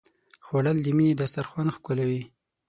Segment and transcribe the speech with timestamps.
[0.45, 2.23] خوړل د مینې دسترخوان ښکلوي